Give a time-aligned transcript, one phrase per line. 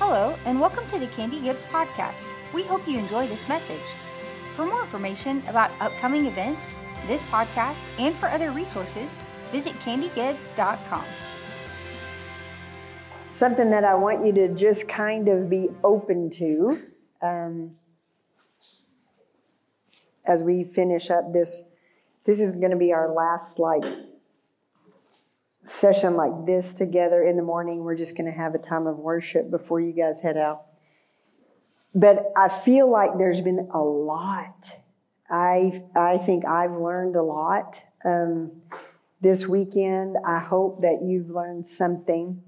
[0.00, 2.24] Hello, and welcome to the Candy Gibbs podcast.
[2.54, 3.82] We hope you enjoy this message.
[4.54, 6.78] For more information about upcoming events,
[7.08, 9.16] this podcast, and for other resources,
[9.50, 11.04] visit candygibbs.com.
[13.28, 16.78] Something that I want you to just kind of be open to
[17.20, 17.72] um,
[20.24, 21.72] as we finish up this.
[22.24, 23.82] This is going to be our last like
[25.68, 27.84] session like this together in the morning.
[27.84, 30.62] We're just going to have a time of worship before you guys head out.
[31.94, 34.70] But I feel like there's been a lot.
[35.30, 38.52] I I think I've learned a lot um,
[39.20, 40.16] this weekend.
[40.26, 42.42] I hope that you've learned something.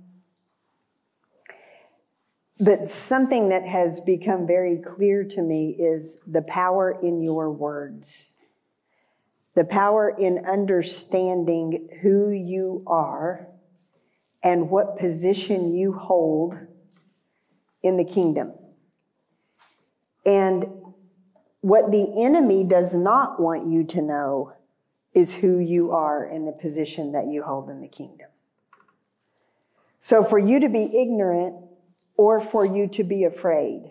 [2.63, 8.40] But something that has become very clear to me is the power in your words
[9.55, 13.49] the power in understanding who you are
[14.43, 16.57] and what position you hold
[17.83, 18.52] in the kingdom.
[20.24, 20.66] And
[21.61, 24.55] what the enemy does not want you to know
[25.13, 28.29] is who you are in the position that you hold in the kingdom.
[29.99, 31.57] So for you to be ignorant
[32.17, 33.91] or for you to be afraid,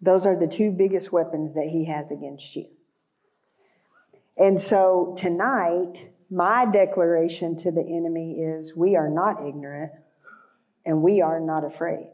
[0.00, 2.66] those are the two biggest weapons that he has against you.
[4.38, 9.92] And so tonight, my declaration to the enemy is we are not ignorant
[10.84, 12.08] and we are not afraid.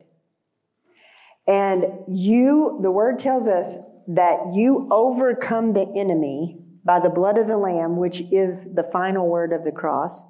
[1.47, 7.49] And you, the word tells us that you overcome the enemy by the blood of
[7.49, 10.23] the Lamb, which is the final word of the cross,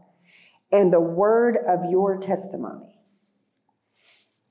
[0.70, 2.98] and the word of your testimony.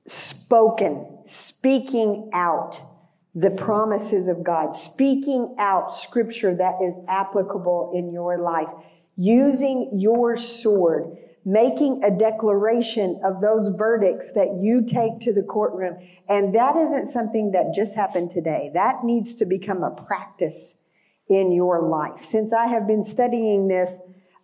[0.06, 2.80] Spoken, speaking out
[3.34, 8.68] the promises of God, speaking out scripture that is applicable in your life,
[9.16, 15.98] using your sword, making a declaration of those verdicts that you take to the courtroom.
[16.28, 18.70] And that isn't something that just happened today.
[18.74, 20.88] That needs to become a practice
[21.28, 22.24] in your life.
[22.24, 24.02] Since I have been studying this,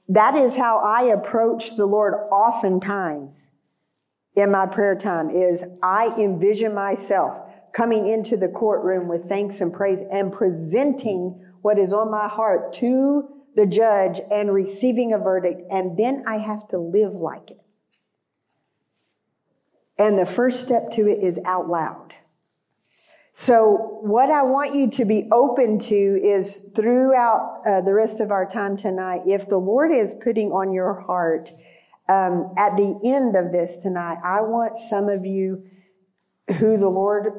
[0.09, 3.57] that is how I approach the Lord oftentimes
[4.35, 9.73] in my prayer time is I envision myself coming into the courtroom with thanks and
[9.73, 15.63] praise and presenting what is on my heart to the judge and receiving a verdict.
[15.71, 17.61] And then I have to live like it.
[19.99, 22.15] And the first step to it is out loud.
[23.33, 28.33] So, what I want you to be open to is throughout uh, the rest of
[28.33, 31.51] our time tonight, if the Lord is putting on your heart
[32.09, 35.63] um, at the end of this tonight, I want some of you
[36.57, 37.33] who the Lord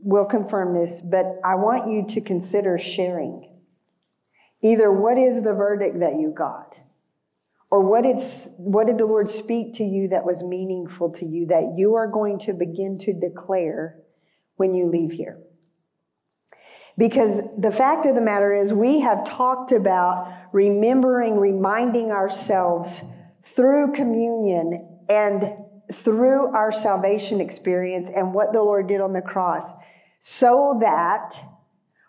[0.00, 3.56] will confirm this, but I want you to consider sharing.
[4.62, 6.76] Either what is the verdict that you got,
[7.70, 11.46] or what, it's, what did the Lord speak to you that was meaningful to you
[11.46, 13.98] that you are going to begin to declare
[14.56, 15.38] when you leave here.
[16.96, 23.12] Because the fact of the matter is, we have talked about remembering, reminding ourselves
[23.44, 25.52] through communion and
[25.92, 29.80] through our salvation experience and what the Lord did on the cross
[30.20, 31.34] so that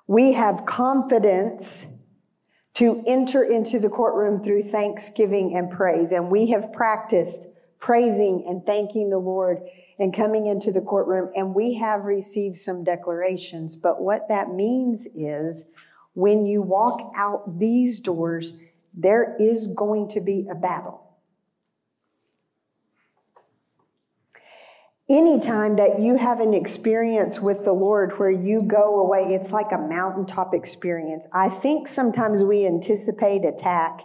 [0.07, 2.03] we have confidence
[2.73, 6.11] to enter into the courtroom through thanksgiving and praise.
[6.11, 9.59] And we have practiced praising and thanking the Lord
[9.99, 13.75] and coming into the courtroom, and we have received some declarations.
[13.75, 15.73] But what that means is
[16.13, 18.61] when you walk out these doors,
[18.93, 21.08] there is going to be a battle.
[25.09, 29.71] Anytime that you have an experience with the Lord where you go away, it's like
[29.71, 31.27] a mountaintop experience.
[31.33, 34.01] I think sometimes we anticipate attack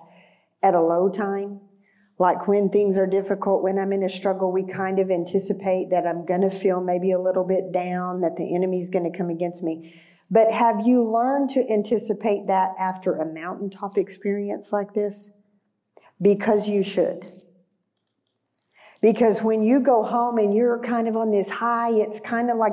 [0.63, 1.61] at a low time.
[2.19, 6.07] Like when things are difficult, when I'm in a struggle, we kind of anticipate that
[6.07, 9.31] I'm going to feel maybe a little bit down, that the enemy's going to come
[9.31, 10.01] against me.
[10.31, 15.37] But have you learned to anticipate that after a mountaintop experience like this?
[16.23, 17.44] Because you should.
[19.05, 22.57] Because when you go home and you're kind of on this high, it's kind of
[22.57, 22.73] like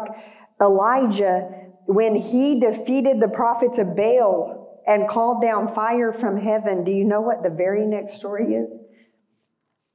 [0.61, 1.51] Elijah
[1.87, 6.85] when he defeated the prophets of Baal and called down fire from heaven.
[6.85, 8.87] Do you know what the very next story is?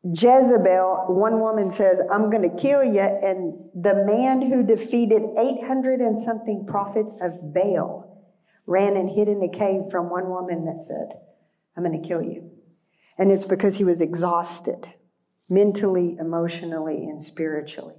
[0.04, 3.00] Jezebel, one woman says, I'm going to kill you.
[3.00, 8.28] And the man who defeated 800 and something prophets of Baal
[8.66, 11.18] ran and hid in a cave from one woman that said,
[11.78, 12.50] I'm going to kill you.
[13.16, 14.92] And it's because he was exhausted
[15.48, 17.94] mentally, emotionally, and spiritually.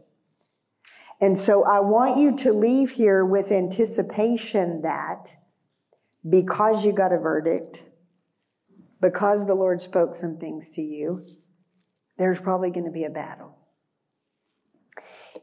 [1.19, 5.33] And so I want you to leave here with anticipation that
[6.27, 7.83] because you got a verdict,
[9.01, 11.23] because the Lord spoke some things to you,
[12.17, 13.57] there's probably going to be a battle.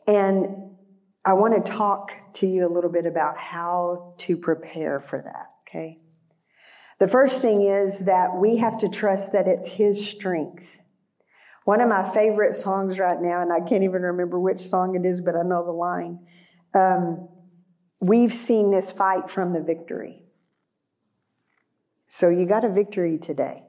[0.07, 0.75] And
[1.25, 5.51] I want to talk to you a little bit about how to prepare for that,
[5.67, 5.99] okay?
[6.99, 10.81] The first thing is that we have to trust that it's His strength.
[11.65, 15.07] One of my favorite songs right now, and I can't even remember which song it
[15.07, 16.21] is, but I know the line.
[16.75, 17.29] Um,
[18.05, 20.25] We've seen this fight from the victory.
[22.07, 23.63] So you got a victory today.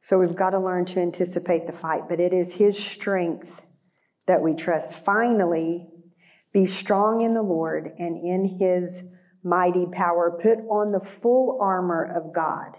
[0.00, 3.60] So we've got to learn to anticipate the fight, but it is His strength
[4.26, 5.04] that we trust.
[5.04, 5.90] Finally,
[6.54, 9.14] be strong in the Lord and in His
[9.44, 10.38] mighty power.
[10.42, 12.78] Put on the full armor of God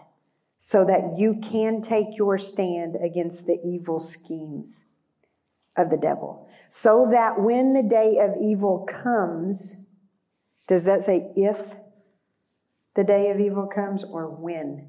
[0.63, 4.99] so that you can take your stand against the evil schemes
[5.75, 6.47] of the devil.
[6.69, 9.89] So that when the day of evil comes,
[10.67, 11.73] does that say if
[12.95, 14.87] the day of evil comes or when?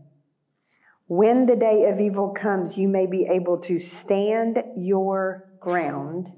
[1.07, 6.31] When the day of evil comes, you may be able to stand your ground.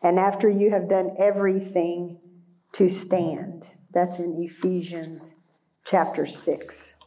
[0.00, 2.20] And after you have done everything
[2.74, 3.68] to stand.
[3.92, 5.40] That's in Ephesians
[5.84, 7.03] chapter 6.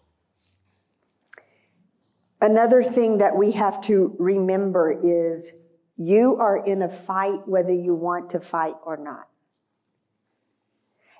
[2.40, 5.64] Another thing that we have to remember is
[5.98, 9.28] you are in a fight whether you want to fight or not.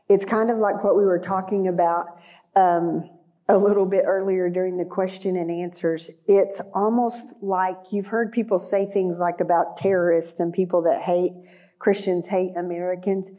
[0.10, 2.20] It's kind of like what we were talking about
[2.56, 3.10] um,
[3.50, 6.12] a little bit earlier during the question and answers.
[6.28, 11.34] It's almost like you've heard people say things like about terrorists and people that hate
[11.80, 13.32] Christians, hate Americans.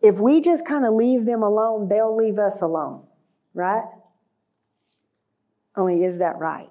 [0.00, 3.06] If we just kind of leave them alone, they'll leave us alone,
[3.54, 3.84] right?
[5.76, 6.68] Only is that right?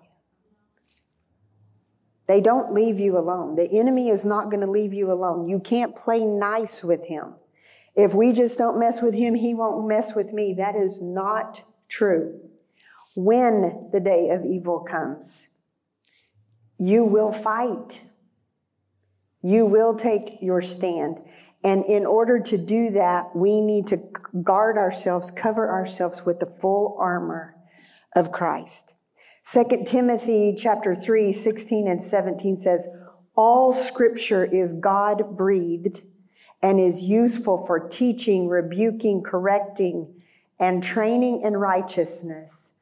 [2.28, 3.56] They don't leave you alone.
[3.56, 5.50] The enemy is not going to leave you alone.
[5.50, 7.36] You can't play nice with him.
[7.96, 10.54] If we just don't mess with him, he won't mess with me.
[10.54, 12.40] That is not true.
[13.16, 15.60] When the day of evil comes,
[16.80, 18.02] you will fight.
[19.44, 21.20] You will take your stand.
[21.64, 23.98] And in order to do that, we need to
[24.42, 27.56] guard ourselves, cover ourselves with the full armor
[28.16, 28.96] of Christ.
[29.46, 32.88] 2 Timothy chapter 3, 16 and 17 says,
[33.36, 36.02] all scripture is God breathed
[36.62, 40.22] and is useful for teaching, rebuking, correcting,
[40.60, 42.80] and training in righteousness,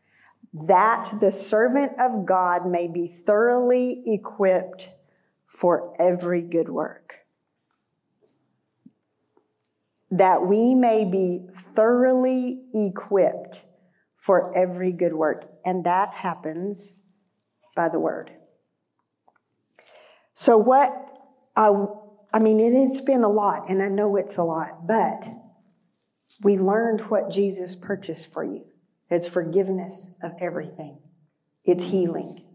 [0.53, 4.89] that the servant of God may be thoroughly equipped
[5.47, 7.19] for every good work.
[10.11, 13.63] That we may be thoroughly equipped
[14.21, 15.51] for every good work.
[15.65, 17.01] And that happens
[17.75, 18.31] by the word.
[20.33, 20.93] So, what
[21.55, 21.73] I,
[22.33, 25.27] I mean, it's been a lot, and I know it's a lot, but
[26.41, 28.63] we learned what Jesus purchased for you
[29.09, 30.99] it's forgiveness of everything,
[31.65, 32.45] it's healing.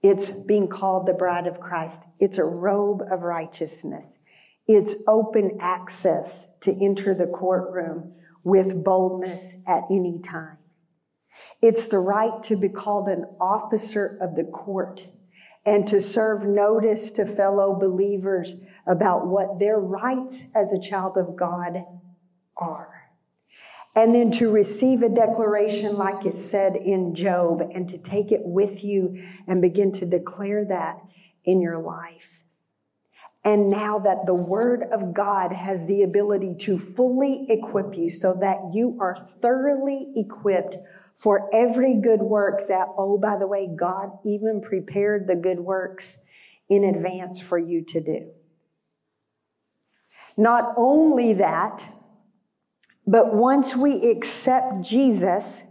[0.00, 2.04] It's being called the bride of Christ.
[2.20, 4.24] It's a robe of righteousness.
[4.68, 8.14] It's open access to enter the courtroom
[8.44, 10.57] with boldness at any time.
[11.60, 15.06] It's the right to be called an officer of the court
[15.66, 21.36] and to serve notice to fellow believers about what their rights as a child of
[21.36, 21.84] God
[22.56, 22.94] are.
[23.94, 28.42] And then to receive a declaration like it said in Job and to take it
[28.44, 31.00] with you and begin to declare that
[31.44, 32.44] in your life.
[33.44, 38.34] And now that the Word of God has the ability to fully equip you so
[38.34, 40.76] that you are thoroughly equipped
[41.18, 46.26] for every good work that, oh, by the way, God even prepared the good works
[46.68, 48.30] in advance for you to do.
[50.36, 51.84] Not only that,
[53.06, 55.62] but once we accept Jesus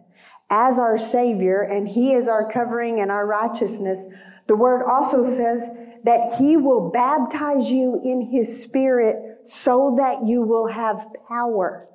[0.50, 4.14] as our Savior and He is our covering and our righteousness,
[4.48, 5.78] the Word also says
[6.08, 11.86] that he will baptize you in his spirit so that you will have power.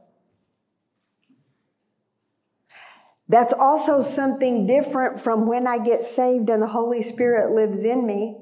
[3.33, 8.07] That's also something different from when I get saved and the Holy Spirit lives in
[8.07, 8.37] me.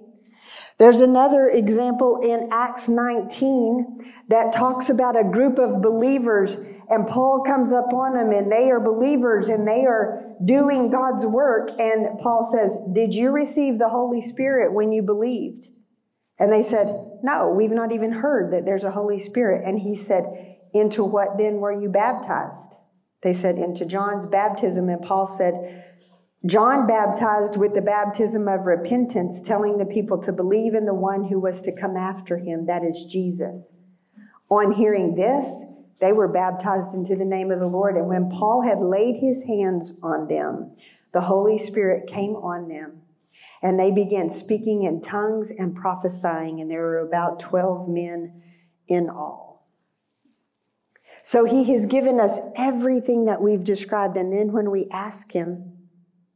[0.80, 7.44] There's another example in Acts 19 that talks about a group of believers and Paul
[7.46, 11.70] comes up on them and they are believers and they are doing God's work.
[11.78, 15.66] And Paul says, did you receive the Holy Spirit when you believed?
[16.40, 16.86] And they said,
[17.22, 19.68] no, we've not even heard that there's a Holy Spirit.
[19.68, 20.24] And he said,
[20.74, 22.79] into what then were you baptized?
[23.22, 24.88] They said, into John's baptism.
[24.88, 25.84] And Paul said,
[26.46, 31.24] John baptized with the baptism of repentance, telling the people to believe in the one
[31.24, 33.82] who was to come after him, that is Jesus.
[34.48, 37.96] On hearing this, they were baptized into the name of the Lord.
[37.96, 40.74] And when Paul had laid his hands on them,
[41.12, 43.02] the Holy Spirit came on them.
[43.62, 46.60] And they began speaking in tongues and prophesying.
[46.60, 48.42] And there were about 12 men
[48.88, 49.49] in all.
[51.22, 54.16] So he has given us everything that we've described.
[54.16, 55.76] And then when we ask him,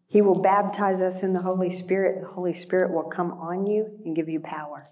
[0.06, 2.20] he will baptize us in the Holy Spirit.
[2.20, 4.84] The Holy Spirit will come on you and give you power.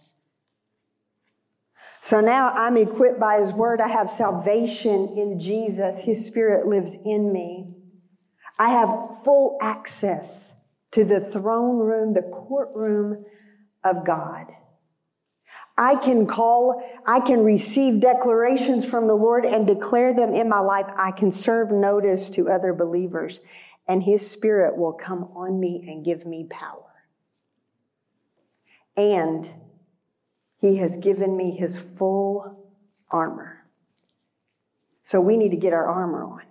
[2.01, 3.81] So now I'm equipped by His Word.
[3.81, 6.03] I have salvation in Jesus.
[6.03, 7.73] His Spirit lives in me.
[8.59, 8.89] I have
[9.25, 13.25] full access to the throne room, the courtroom
[13.85, 14.47] of God.
[15.77, 20.61] I can call, I can receive declarations from the Lord and declare them in my
[20.61, 20.87] life.
[20.97, 23.41] I can serve notice to other believers
[23.89, 26.85] and His Spirit will come on me and give me power.
[28.97, 29.49] And
[30.61, 32.73] He has given me His full
[33.11, 33.67] armor.
[35.03, 36.43] So we need to get our armor on.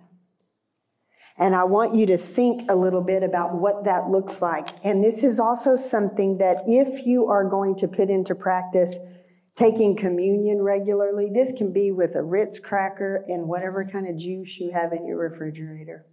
[1.42, 4.68] And I want you to think a little bit about what that looks like.
[4.84, 9.12] And this is also something that if you are going to put into practice
[9.56, 14.56] taking communion regularly, this can be with a Ritz cracker and whatever kind of juice
[14.60, 16.06] you have in your refrigerator.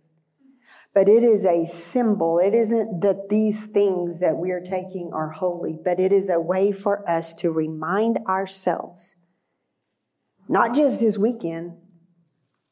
[0.95, 2.39] But it is a symbol.
[2.39, 6.41] It isn't that these things that we are taking are holy, but it is a
[6.41, 9.15] way for us to remind ourselves,
[10.47, 11.77] not just this weekend,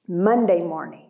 [0.08, 1.07] Monday morning.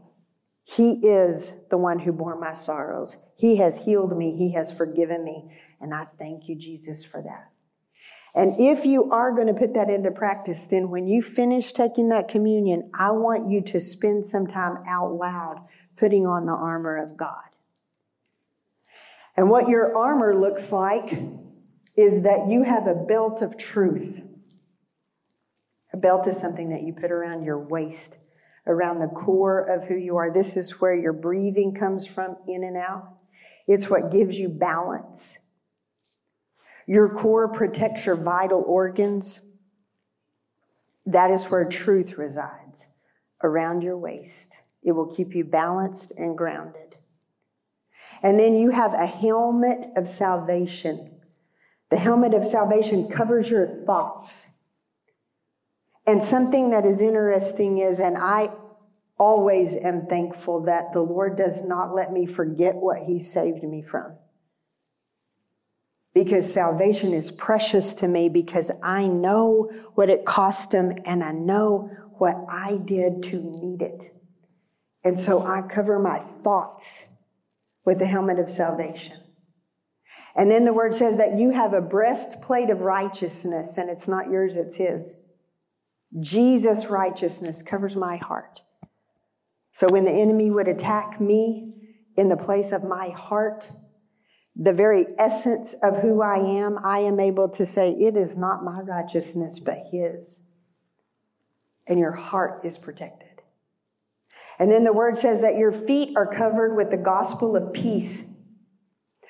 [0.67, 3.29] He is the one who bore my sorrows.
[3.37, 4.35] He has healed me.
[4.35, 5.57] He has forgiven me.
[5.79, 7.51] And I thank you, Jesus, for that.
[8.35, 12.09] And if you are going to put that into practice, then when you finish taking
[12.09, 16.97] that communion, I want you to spend some time out loud putting on the armor
[16.97, 17.47] of God.
[19.37, 21.13] And what your armor looks like
[21.95, 24.21] is that you have a belt of truth.
[25.93, 28.19] A belt is something that you put around your waist,
[28.67, 30.31] around the core of who you are.
[30.31, 33.07] This is where your breathing comes from in and out.
[33.67, 35.49] It's what gives you balance.
[36.85, 39.41] Your core protects your vital organs.
[41.05, 42.99] That is where truth resides,
[43.43, 44.55] around your waist.
[44.83, 46.95] It will keep you balanced and grounded.
[48.23, 51.11] And then you have a helmet of salvation.
[51.89, 54.56] The helmet of salvation covers your thoughts.
[56.07, 58.49] And something that is interesting is, and I
[59.19, 63.81] always am thankful that the Lord does not let me forget what He saved me
[63.81, 64.15] from.
[66.13, 71.33] Because salvation is precious to me because I know what it cost Him and I
[71.33, 74.05] know what I did to need it.
[75.03, 77.09] And so I cover my thoughts
[77.85, 79.17] with the helmet of salvation.
[80.35, 84.29] And then the word says that you have a breastplate of righteousness, and it's not
[84.29, 85.23] yours, it's His.
[86.19, 88.61] Jesus' righteousness covers my heart.
[89.71, 91.73] So when the enemy would attack me
[92.15, 93.69] in the place of my heart,
[94.55, 98.63] the very essence of who I am, I am able to say, It is not
[98.63, 100.55] my righteousness, but His.
[101.87, 103.27] And your heart is protected.
[104.59, 108.36] And then the word says that your feet are covered with the gospel of peace.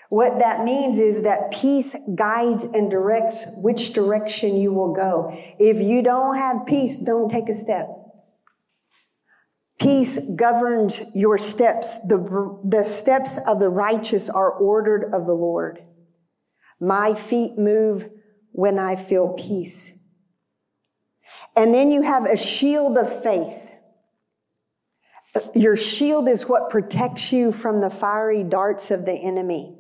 [0.10, 5.38] What that means is that peace guides and directs which direction you will go.
[5.60, 7.88] If you don't have peace, don't take a step.
[9.80, 12.00] Peace governs your steps.
[12.08, 15.84] The, the steps of the righteous are ordered of the Lord.
[16.80, 18.10] My feet move
[18.52, 20.06] when I feel peace.
[21.56, 23.72] And then you have a shield of faith.
[25.54, 29.76] Your shield is what protects you from the fiery darts of the enemy.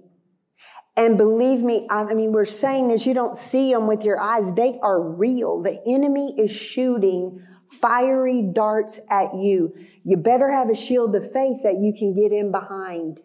[0.97, 4.51] And believe me, I mean, we're saying this, you don't see them with your eyes.
[4.55, 5.61] They are real.
[5.61, 7.39] The enemy is shooting
[7.69, 9.75] fiery darts at you.
[10.03, 13.21] You better have a shield of faith that you can get in behind.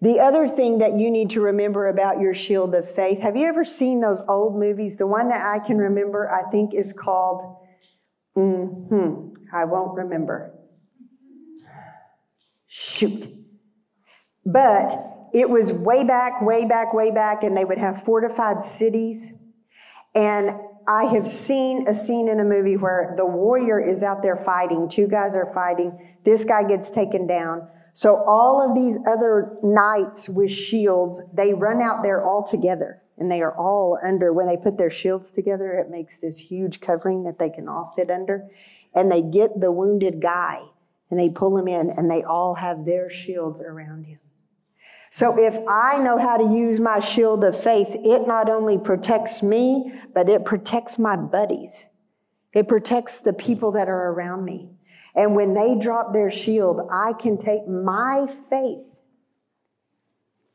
[0.00, 3.46] The other thing that you need to remember about your shield of faith, have you
[3.46, 4.96] ever seen those old movies?
[4.96, 7.56] The one that I can remember, I think, is called,
[8.34, 10.54] hmm, I won't remember.
[12.66, 13.43] Shoot.
[14.46, 14.92] But
[15.32, 19.42] it was way back, way back, way back, and they would have fortified cities.
[20.14, 20.50] And
[20.86, 24.88] I have seen a scene in a movie where the warrior is out there fighting.
[24.88, 26.16] Two guys are fighting.
[26.24, 27.68] This guy gets taken down.
[27.94, 33.00] So all of these other knights with shields, they run out there all together.
[33.16, 36.80] And they are all under, when they put their shields together, it makes this huge
[36.80, 38.48] covering that they can all fit under.
[38.92, 40.62] And they get the wounded guy
[41.10, 44.18] and they pull him in and they all have their shields around him.
[45.14, 49.44] So if I know how to use my shield of faith, it not only protects
[49.44, 51.86] me, but it protects my buddies.
[52.52, 54.70] It protects the people that are around me.
[55.14, 58.86] And when they drop their shield, I can take my faith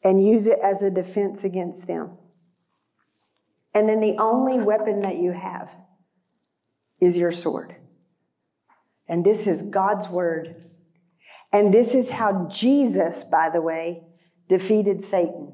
[0.04, 2.18] and use it as a defense against them.
[3.74, 5.74] And then the only weapon that you have
[7.00, 7.78] is your sword.
[9.08, 10.70] And this is God's word.
[11.54, 14.04] And this is how Jesus, by the way,
[14.50, 15.54] defeated Satan.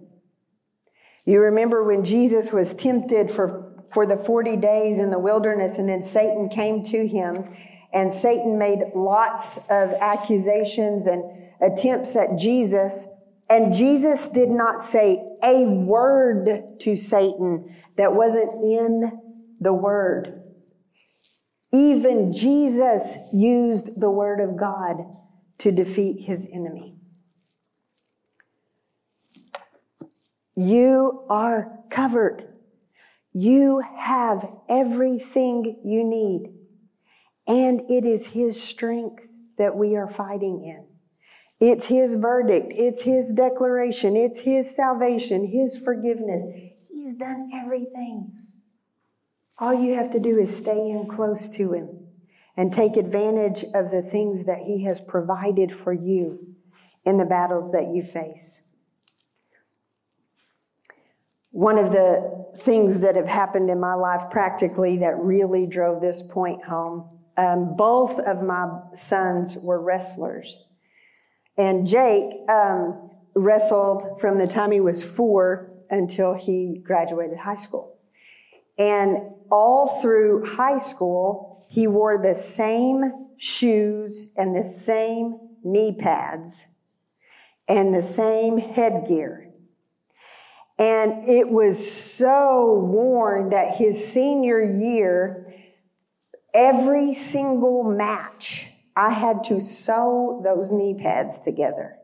[1.25, 5.87] You remember when Jesus was tempted for, for the 40 days in the wilderness and
[5.87, 7.55] then Satan came to him
[7.93, 11.23] and Satan made lots of accusations and
[11.61, 13.07] attempts at Jesus.
[13.49, 19.11] And Jesus did not say a word to Satan that wasn't in
[19.59, 20.41] the word.
[21.73, 24.97] Even Jesus used the word of God
[25.59, 26.94] to defeat his enemy.
[30.55, 32.47] You are covered.
[33.33, 36.53] You have everything you need.
[37.47, 39.23] And it is his strength
[39.57, 40.85] that we are fighting in.
[41.59, 42.73] It's his verdict.
[42.75, 44.15] It's his declaration.
[44.15, 46.55] It's his salvation, his forgiveness.
[46.91, 48.31] He's done everything.
[49.59, 52.07] All you have to do is stay in close to him
[52.57, 56.55] and take advantage of the things that he has provided for you
[57.05, 58.74] in the battles that you face.
[61.55, 66.29] One of the things that have happened in my life practically that really drove this
[66.29, 67.07] point home,
[67.37, 70.61] um, both of my sons were wrestlers.
[71.57, 77.99] And Jake um, wrestled from the time he was four until he graduated high school.
[78.77, 86.75] And all through high school, he wore the same shoes and the same knee pads
[87.69, 89.44] and the same headgear.
[90.77, 95.53] And it was so worn that his senior year,
[96.53, 101.97] every single match, I had to sew those knee pads together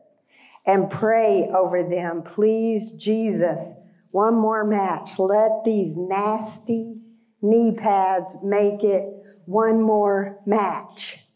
[0.64, 2.22] and pray over them.
[2.22, 5.18] Please, Jesus, one more match.
[5.18, 7.00] Let these nasty
[7.42, 9.04] knee pads make it
[9.46, 11.26] one more match.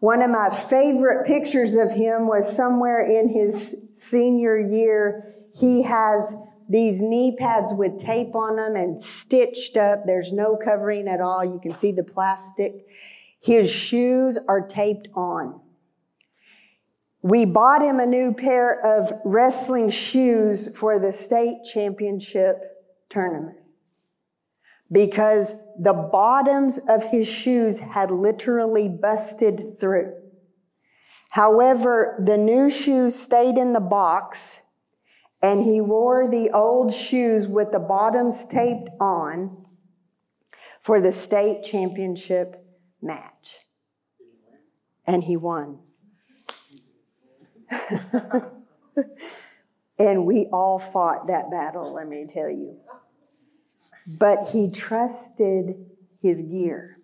[0.00, 5.26] One of my favorite pictures of him was somewhere in his senior year.
[5.54, 10.06] He has these knee pads with tape on them and stitched up.
[10.06, 11.44] There's no covering at all.
[11.44, 12.86] You can see the plastic.
[13.40, 15.60] His shoes are taped on.
[17.20, 22.62] We bought him a new pair of wrestling shoes for the state championship
[23.10, 23.58] tournament
[24.90, 30.14] because the bottoms of his shoes had literally busted through.
[31.30, 34.61] However, the new shoes stayed in the box
[35.42, 39.66] and he wore the old shoes with the bottoms taped on
[40.80, 42.64] for the state championship
[43.02, 43.58] match.
[45.04, 45.80] And he won.
[49.98, 52.78] and we all fought that battle, let me tell you.
[54.18, 55.74] But he trusted
[56.20, 56.98] his gear.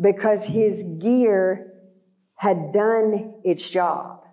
[0.00, 1.72] Because his gear
[2.36, 4.25] had done its job.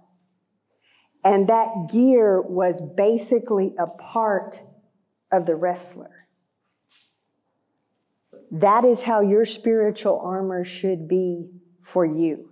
[1.26, 4.60] And that gear was basically a part
[5.32, 6.28] of the wrestler.
[8.52, 11.50] That is how your spiritual armor should be
[11.82, 12.52] for you.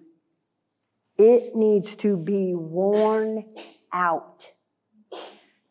[1.18, 3.46] It needs to be worn
[3.94, 4.48] out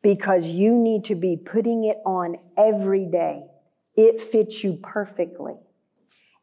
[0.03, 3.43] because you need to be putting it on every day.
[3.97, 5.55] It fits you perfectly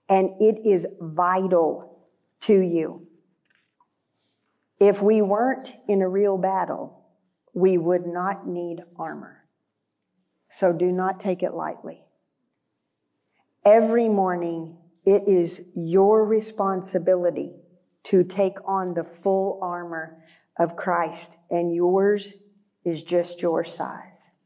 [0.09, 2.07] and it is vital
[2.41, 3.06] to you.
[4.79, 7.05] If we weren't in a real battle,
[7.53, 9.43] we would not need armor.
[10.49, 12.03] So do not take it lightly.
[13.65, 17.55] Every morning, it is your responsibility
[18.03, 20.23] to take on the full armor
[20.57, 22.43] of Christ, and yours
[22.85, 24.37] is just your size.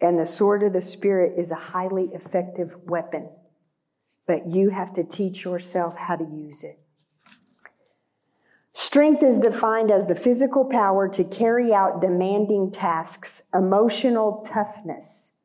[0.00, 3.30] And the sword of the Spirit is a highly effective weapon,
[4.26, 6.76] but you have to teach yourself how to use it.
[8.94, 15.42] Strength is defined as the physical power to carry out demanding tasks, emotional toughness,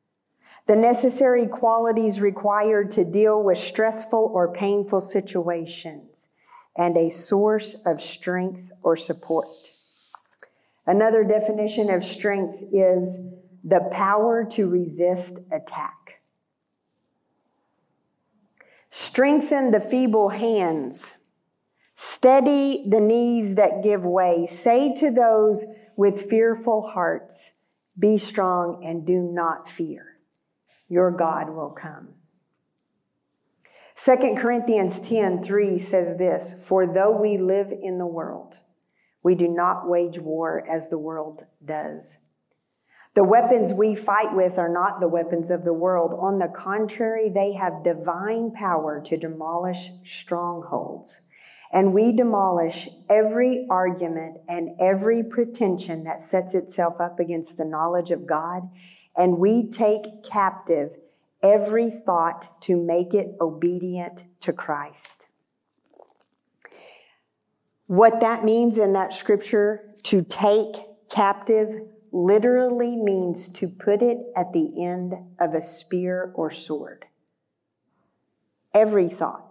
[0.68, 6.36] the necessary qualities required to deal with stressful or painful situations,
[6.78, 9.48] and a source of strength or support.
[10.86, 13.34] Another definition of strength is
[13.64, 16.22] the power to resist attack.
[18.92, 21.19] Strengthen the feeble hands.
[22.02, 24.48] Steady the knees that give way.
[24.50, 25.66] Say to those
[25.98, 27.60] with fearful hearts,
[28.00, 30.16] be strong and do not fear
[30.88, 32.14] your God will come.
[33.98, 38.60] 2 Corinthians 10 3 says this For though we live in the world,
[39.22, 42.30] we do not wage war as the world does.
[43.14, 46.18] The weapons we fight with are not the weapons of the world.
[46.18, 51.26] On the contrary, they have divine power to demolish strongholds.
[51.72, 58.10] And we demolish every argument and every pretension that sets itself up against the knowledge
[58.10, 58.70] of God.
[59.16, 60.98] And we take captive
[61.44, 65.28] every thought to make it obedient to Christ.
[67.86, 70.76] What that means in that scripture, to take
[71.10, 77.06] captive, literally means to put it at the end of a spear or sword.
[78.74, 79.49] Every thought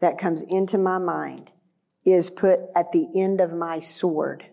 [0.00, 1.52] that comes into my mind
[2.04, 4.46] is put at the end of my sword,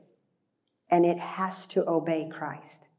[0.89, 2.89] and it has to obey Christ.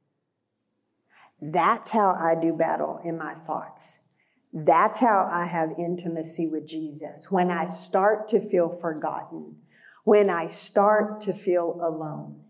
[1.40, 4.14] That's how I do battle in my thoughts.
[4.52, 7.30] That's how I have intimacy with Jesus.
[7.30, 9.56] When I start to feel forgotten,
[10.04, 12.40] when I start to feel alone,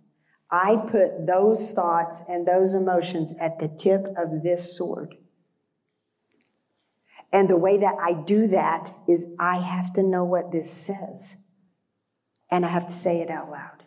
[0.50, 5.16] I put those thoughts and those emotions at the tip of this sword.
[7.36, 11.36] And the way that I do that is I have to know what this says.
[12.50, 13.84] And I have to say it out loud.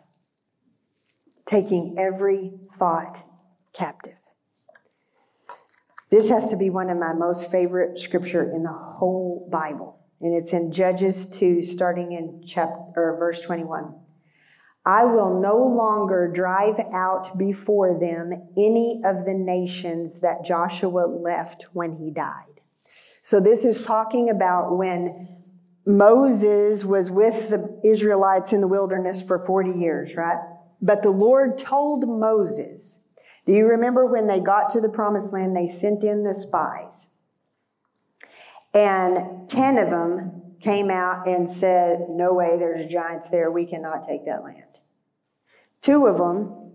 [1.46, 3.24] Taking every thought
[3.72, 4.20] captive.
[6.12, 9.98] This has to be one of my most favorite scripture in the whole Bible.
[10.20, 13.96] And it's in Judges 2, starting in chapter or verse 21.
[14.86, 21.64] I will no longer drive out before them any of the nations that Joshua left
[21.72, 22.59] when he died.
[23.30, 25.28] So this is talking about when
[25.86, 30.38] Moses was with the Israelites in the wilderness for 40 years, right?
[30.82, 33.08] But the Lord told Moses,
[33.46, 37.20] do you remember when they got to the promised land, they sent in the spies?
[38.74, 43.52] And 10 of them came out and said, No way, there's giants there.
[43.52, 44.64] We cannot take that land.
[45.82, 46.72] Two of them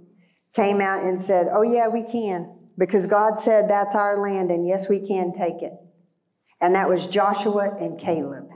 [0.54, 4.66] came out and said, Oh, yeah, we can, because God said that's our land, and
[4.66, 5.74] yes, we can take it.
[6.66, 8.50] And that was Joshua and Caleb.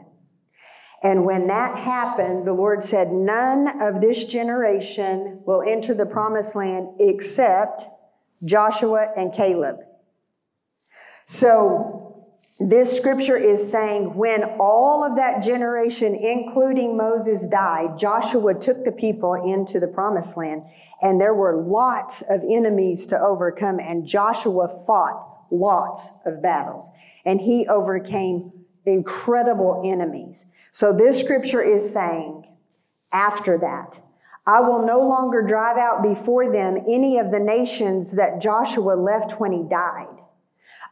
[1.03, 6.55] And when that happened, the Lord said, None of this generation will enter the promised
[6.55, 7.83] land except
[8.43, 9.75] Joshua and Caleb.
[11.27, 12.25] So,
[12.59, 18.91] this scripture is saying when all of that generation, including Moses, died, Joshua took the
[18.91, 20.63] people into the promised land,
[21.03, 26.91] and there were lots of enemies to overcome, and Joshua fought lots of battles,
[27.25, 28.51] and he overcame
[28.85, 30.45] incredible enemies.
[30.71, 32.45] So, this scripture is saying
[33.11, 33.99] after that,
[34.45, 39.39] I will no longer drive out before them any of the nations that Joshua left
[39.39, 40.07] when he died.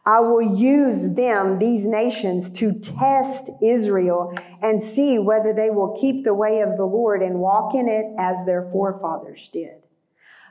[0.06, 6.24] I will use them, these nations, to test Israel and see whether they will keep
[6.24, 9.82] the way of the Lord and walk in it as their forefathers did.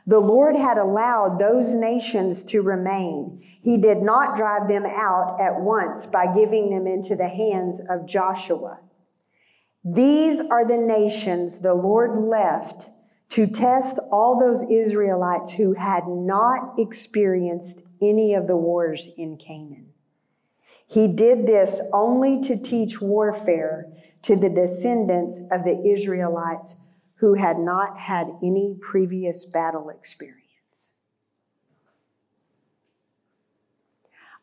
[0.08, 3.42] The Lord had allowed those nations to remain.
[3.42, 8.06] He did not drive them out at once by giving them into the hands of
[8.06, 8.80] Joshua.
[9.84, 12.88] These are the nations the Lord left
[13.32, 19.90] to test all those Israelites who had not experienced any of the wars in Canaan.
[20.86, 23.92] He did this only to teach warfare
[24.22, 26.84] to the descendants of the Israelites
[27.18, 30.38] who had not had any previous battle experience.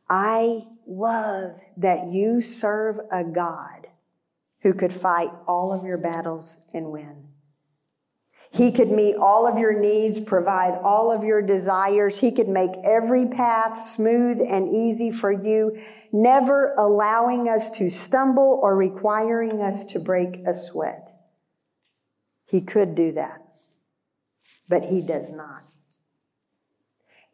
[0.09, 3.88] I love that you serve a God
[4.61, 7.27] who could fight all of your battles and win.
[8.51, 12.19] He could meet all of your needs, provide all of your desires.
[12.19, 15.77] He could make every path smooth and easy for you,
[16.11, 21.14] never allowing us to stumble or requiring us to break a sweat.
[22.45, 23.41] He could do that,
[24.69, 25.63] but he does not.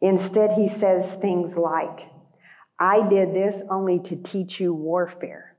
[0.00, 2.10] Instead, he says things like,
[2.78, 5.56] I did this only to teach you warfare.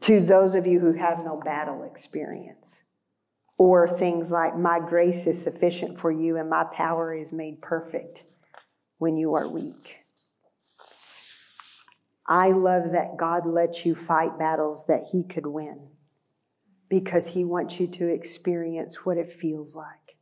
[0.00, 2.84] To those of you who have no battle experience.
[3.58, 8.22] Or things like, My grace is sufficient for you, and my power is made perfect
[8.98, 9.98] when you are weak.
[12.26, 15.90] I love that God lets you fight battles that He could win
[16.88, 20.16] because He wants you to experience what it feels like,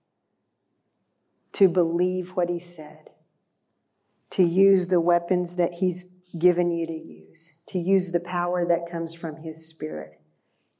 [1.53, 3.11] to believe what He said,
[4.31, 8.90] to use the weapons that He's given you to use, to use the power that
[8.90, 10.20] comes from His Spirit,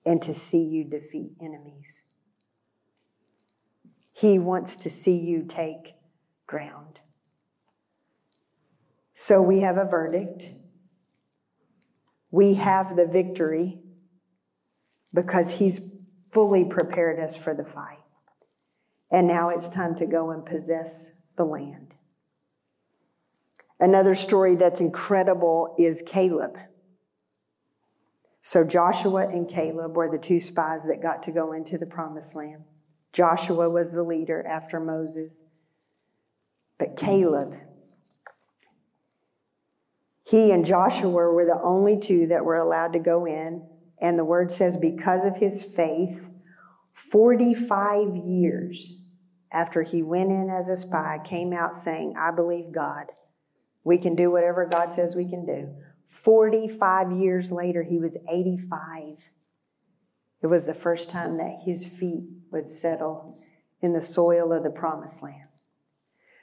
[0.07, 2.11] and to see you defeat enemies.
[4.12, 5.94] He wants to see you take
[6.47, 7.01] ground.
[9.14, 10.44] So we have a verdict.
[12.31, 13.84] We have the victory
[15.14, 15.92] because He's
[16.33, 17.98] fully prepared us for the fight.
[19.11, 21.94] And now it's time to go and possess the land.
[23.79, 26.57] Another story that's incredible is Caleb.
[28.40, 32.35] So Joshua and Caleb were the two spies that got to go into the promised
[32.37, 32.64] land.
[33.12, 35.33] Joshua was the leader after Moses.
[36.79, 37.55] But Caleb,
[40.24, 43.66] he and Joshua were the only two that were allowed to go in.
[44.04, 46.28] And the word says, because of his faith,
[46.92, 49.06] 45 years
[49.50, 53.06] after he went in as a spy, came out saying, I believe God.
[53.82, 55.74] We can do whatever God says we can do.
[56.08, 59.24] 45 years later, he was 85.
[60.42, 63.38] It was the first time that his feet would settle
[63.80, 65.48] in the soil of the promised land.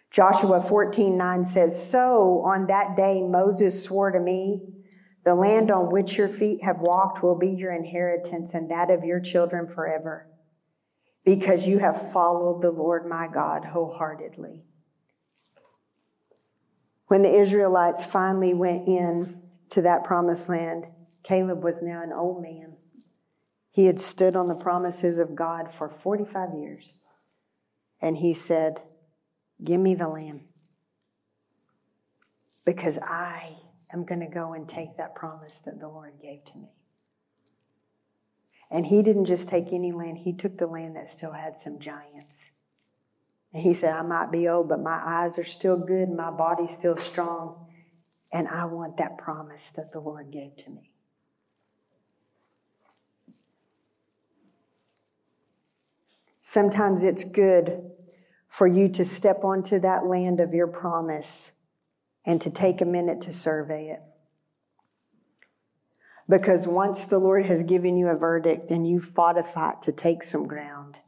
[0.09, 4.80] Joshua 14 9 says, So on that day Moses swore to me,
[5.23, 9.03] The land on which your feet have walked will be your inheritance and that of
[9.03, 10.27] your children forever,
[11.23, 14.63] because you have followed the Lord my God wholeheartedly.
[17.07, 20.85] When the Israelites finally went in to that promised land,
[21.23, 22.77] Caleb was now an old man.
[23.69, 26.93] He had stood on the promises of God for 45 years.
[28.01, 28.81] And he said,
[29.63, 30.41] Give me the lamb.
[32.65, 33.57] Because I
[33.93, 36.69] am going to go and take that promise that the Lord gave to me.
[38.69, 41.79] And he didn't just take any land, he took the land that still had some
[41.79, 42.59] giants.
[43.53, 46.71] And he said, I might be old, but my eyes are still good, my body's
[46.71, 47.67] still strong.
[48.31, 50.91] And I want that promise that the Lord gave to me.
[56.41, 57.91] Sometimes it's good
[58.47, 61.53] for you to step onto that land of your promise
[62.25, 64.01] and to take a minute to survey it.
[66.29, 69.91] Because once the Lord has given you a verdict and you fought a fight to
[69.91, 70.99] take some ground,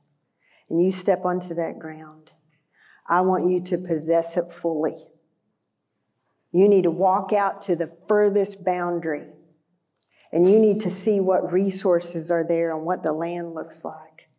[0.70, 2.32] and you step onto that ground,
[3.08, 4.98] I want you to possess it fully.
[6.52, 9.28] You need to walk out to the furthest boundary
[10.34, 14.30] and you need to see what resources are there and what the land looks like.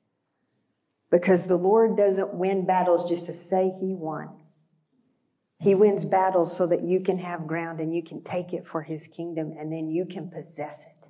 [1.09, 4.29] Because the Lord doesn't win battles just to say He won.
[5.64, 8.83] He wins battles so that you can have ground and you can take it for
[8.83, 11.09] His kingdom and then you can possess it.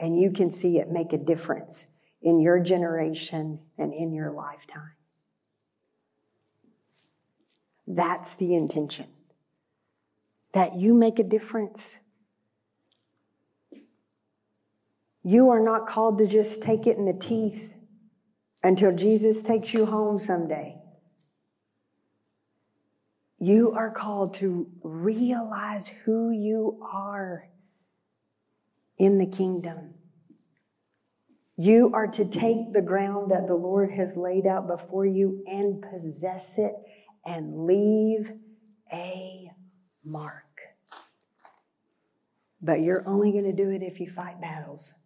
[0.00, 4.94] And you can see it make a difference in your generation and in your lifetime.
[7.86, 9.06] That's the intention
[10.54, 11.98] that you make a difference.
[15.22, 17.72] You are not called to just take it in the teeth
[18.60, 20.77] until Jesus takes you home someday.
[23.40, 27.48] You are called to realize who you are
[28.98, 29.94] in the kingdom.
[31.56, 35.82] You are to take the ground that the Lord has laid out before you and
[35.82, 36.72] possess it
[37.24, 38.32] and leave
[38.92, 39.50] a
[40.04, 40.44] mark.
[42.60, 45.02] But you're only going to do it if you fight battles.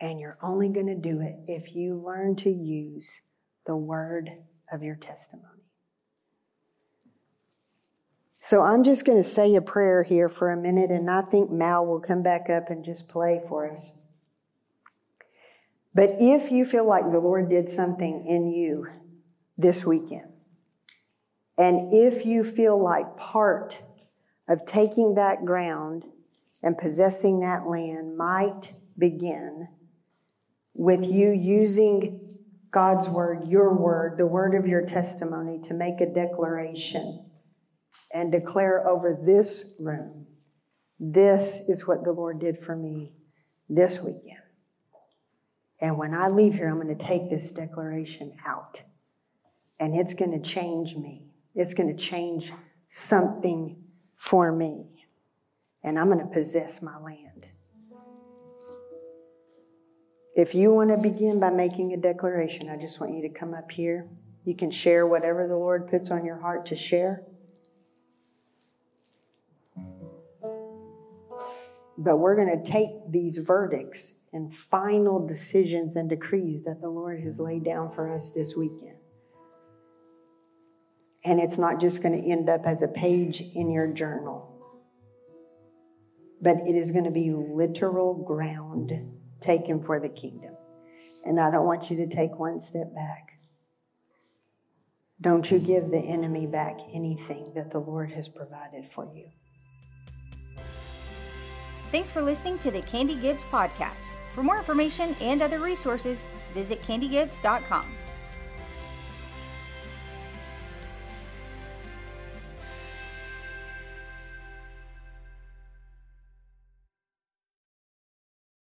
[0.00, 3.20] And you're only going to do it if you learn to use
[3.66, 4.30] the word
[4.72, 5.51] of your testimony.
[8.52, 11.50] So I'm just going to say a prayer here for a minute, and I think
[11.50, 14.08] Mal will come back up and just play for us.
[15.94, 18.88] But if you feel like the Lord did something in you
[19.56, 20.30] this weekend,
[21.56, 23.80] and if you feel like part
[24.46, 26.04] of taking that ground
[26.62, 29.66] and possessing that land might begin
[30.74, 32.36] with you using
[32.70, 37.30] God's word, your word, the word of your testimony to make a declaration
[38.12, 40.26] and declare over this room
[40.98, 43.12] this is what the Lord did for me
[43.68, 44.38] this weekend.
[45.80, 48.82] And when I leave here, I'm going to take this declaration out.
[49.80, 51.26] And it's going to change me.
[51.56, 52.52] It's going to change
[52.86, 53.82] something
[54.14, 54.92] for me
[55.84, 57.46] and I'm going to possess my land.
[60.34, 63.52] If you want to begin by making a declaration, I just want you to come
[63.52, 64.08] up here.
[64.44, 67.22] You can share whatever the Lord puts on your heart to share.
[72.04, 77.20] But we're going to take these verdicts and final decisions and decrees that the Lord
[77.20, 78.96] has laid down for us this weekend.
[81.24, 84.52] And it's not just going to end up as a page in your journal
[86.42, 88.92] but it is going to be literal ground
[89.40, 90.54] taken for the kingdom.
[91.24, 93.38] And I don't want you to take one step back.
[95.20, 99.28] Don't you give the enemy back anything that the Lord has provided for you.
[101.92, 104.08] Thanks for listening to the Candy Gibbs podcast.
[104.34, 108.01] For more information and other resources, visit candygibbs.com.